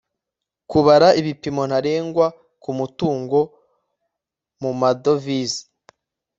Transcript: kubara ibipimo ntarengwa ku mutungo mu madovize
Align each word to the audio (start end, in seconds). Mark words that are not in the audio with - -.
kubara 0.69 1.07
ibipimo 1.19 1.61
ntarengwa 1.69 2.27
ku 2.61 2.69
mutungo 2.77 3.39
mu 4.61 4.71
madovize 4.79 5.61